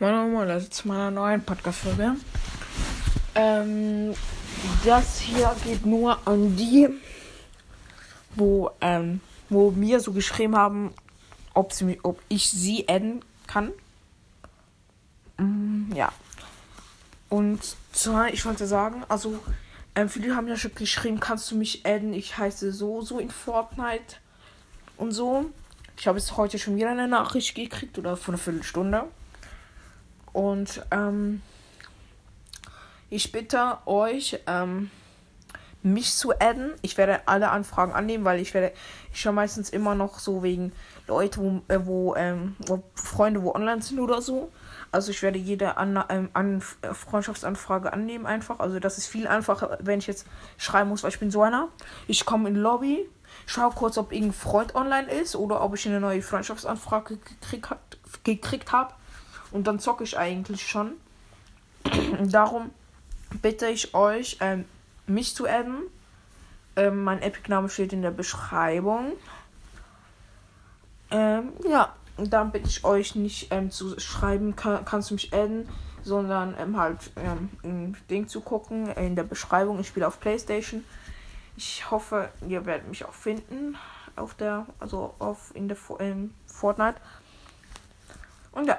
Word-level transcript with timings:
Moin 0.00 0.30
Moin, 0.30 0.46
das 0.46 0.62
ist 0.62 0.74
zu 0.74 0.86
meiner 0.86 1.10
neuen 1.10 1.42
Podcast-Folge. 1.42 2.14
Ähm, 3.34 4.14
das 4.84 5.18
hier 5.18 5.56
geht 5.64 5.84
nur 5.84 6.24
an 6.24 6.56
die, 6.56 6.88
wo, 8.36 8.70
ähm, 8.80 9.20
wo 9.48 9.72
mir 9.72 9.98
so 9.98 10.12
geschrieben 10.12 10.54
haben, 10.54 10.94
ob, 11.52 11.72
sie, 11.72 11.98
ob 12.04 12.22
ich 12.28 12.48
sie 12.48 12.88
adden 12.88 13.24
kann. 13.48 13.72
Mm, 15.36 15.92
ja. 15.92 16.12
Und 17.28 17.60
zwar, 17.90 18.32
ich 18.32 18.46
wollte 18.46 18.68
sagen, 18.68 19.02
also, 19.08 19.40
ähm, 19.96 20.08
viele 20.08 20.36
haben 20.36 20.46
ja 20.46 20.54
schon 20.54 20.76
geschrieben, 20.76 21.18
kannst 21.18 21.50
du 21.50 21.56
mich 21.56 21.84
adden? 21.84 22.12
Ich 22.12 22.38
heiße 22.38 22.70
so, 22.70 23.02
so 23.02 23.18
in 23.18 23.30
Fortnite 23.30 24.18
und 24.96 25.10
so. 25.10 25.46
Ich 25.96 26.06
habe 26.06 26.20
jetzt 26.20 26.36
heute 26.36 26.56
schon 26.60 26.76
wieder 26.76 26.90
eine 26.90 27.08
Nachricht 27.08 27.56
gekriegt 27.56 27.98
oder 27.98 28.16
vor 28.16 28.34
einer 28.34 28.38
Viertelstunde. 28.38 29.08
Und 30.38 30.82
ähm, 30.92 31.42
ich 33.10 33.32
bitte 33.32 33.78
euch, 33.86 34.38
ähm, 34.46 34.88
mich 35.82 36.14
zu 36.14 36.30
adden. 36.30 36.74
Ich 36.80 36.96
werde 36.96 37.22
alle 37.26 37.50
Anfragen 37.50 37.92
annehmen, 37.92 38.24
weil 38.24 38.38
ich 38.38 38.54
werde, 38.54 38.72
ich 39.12 39.20
schaue 39.20 39.32
meistens 39.32 39.68
immer 39.68 39.96
noch 39.96 40.20
so 40.20 40.44
wegen 40.44 40.70
Leute, 41.08 41.40
wo, 41.40 41.62
äh, 41.66 41.84
wo, 41.84 42.14
ähm, 42.14 42.54
wo 42.68 42.84
Freunde, 42.94 43.42
wo 43.42 43.52
online 43.52 43.82
sind 43.82 43.98
oder 43.98 44.22
so. 44.22 44.52
Also 44.92 45.10
ich 45.10 45.24
werde 45.24 45.40
jede 45.40 45.76
an, 45.76 46.04
ähm, 46.08 46.30
an 46.34 46.60
Freundschaftsanfrage 46.60 47.92
annehmen 47.92 48.24
einfach. 48.24 48.60
Also 48.60 48.78
das 48.78 48.96
ist 48.96 49.08
viel 49.08 49.26
einfacher, 49.26 49.78
wenn 49.80 49.98
ich 49.98 50.06
jetzt 50.06 50.24
schreiben 50.56 50.88
muss, 50.88 51.02
weil 51.02 51.10
ich 51.10 51.18
bin 51.18 51.32
so 51.32 51.42
einer. 51.42 51.66
Ich 52.06 52.24
komme 52.24 52.48
in 52.48 52.54
Lobby, 52.54 53.08
schaue 53.46 53.72
kurz, 53.72 53.98
ob 53.98 54.12
irgendein 54.12 54.34
Freund 54.34 54.76
online 54.76 55.10
ist 55.10 55.34
oder 55.34 55.64
ob 55.64 55.74
ich 55.74 55.84
eine 55.88 55.98
neue 55.98 56.22
Freundschaftsanfrage 56.22 57.16
gekriegt, 57.16 57.98
gekriegt 58.22 58.70
habe. 58.70 58.94
Und 59.50 59.66
dann 59.66 59.78
zocke 59.78 60.04
ich 60.04 60.18
eigentlich 60.18 60.68
schon. 60.68 60.92
Darum 62.22 62.70
bitte 63.42 63.68
ich 63.68 63.94
euch, 63.94 64.38
ähm, 64.40 64.64
mich 65.06 65.34
zu 65.34 65.46
adden. 65.46 65.82
Ähm, 66.76 67.02
mein 67.04 67.22
Epic-Name 67.22 67.68
steht 67.68 67.92
in 67.92 68.02
der 68.02 68.10
Beschreibung. 68.10 69.12
Ähm, 71.10 71.52
ja, 71.68 71.94
dann 72.16 72.50
bitte 72.52 72.68
ich 72.68 72.84
euch 72.84 73.14
nicht 73.14 73.48
ähm, 73.50 73.70
zu 73.70 73.98
schreiben, 73.98 74.56
kann, 74.56 74.84
kannst 74.84 75.10
du 75.10 75.14
mich 75.14 75.32
adden, 75.32 75.68
sondern 76.02 76.54
ähm, 76.58 76.78
halt 76.78 77.10
ähm, 77.16 77.48
ein 77.62 77.96
Ding 78.10 78.28
zu 78.28 78.40
gucken 78.40 78.88
in 78.92 79.16
der 79.16 79.22
Beschreibung. 79.22 79.80
Ich 79.80 79.88
spiele 79.88 80.06
auf 80.06 80.20
Playstation. 80.20 80.84
Ich 81.56 81.90
hoffe, 81.90 82.28
ihr 82.46 82.66
werdet 82.66 82.88
mich 82.88 83.04
auch 83.04 83.14
finden 83.14 83.76
auf 84.16 84.34
der, 84.34 84.66
also 84.78 85.14
auf 85.18 85.54
in 85.54 85.68
der 85.68 85.76
in 85.98 86.34
Fortnite. 86.46 86.96
Und 88.52 88.66
ja, 88.66 88.78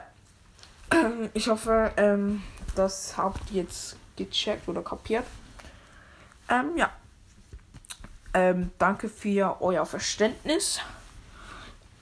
ich 1.33 1.47
hoffe, 1.47 1.91
ähm, 1.97 2.41
das 2.75 3.17
habt 3.17 3.51
ihr 3.51 3.63
jetzt 3.63 3.97
gecheckt 4.15 4.67
oder 4.67 4.81
kapiert. 4.81 5.25
Ähm, 6.49 6.77
ja. 6.77 6.89
Ähm, 8.33 8.71
danke 8.77 9.09
für 9.09 9.57
euer 9.61 9.85
Verständnis. 9.85 10.79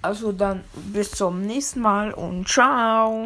Also 0.01 0.31
dann 0.31 0.63
bis 0.73 1.11
zum 1.11 1.41
nächsten 1.41 1.81
Mal 1.81 2.13
und 2.13 2.47
ciao. 2.47 3.25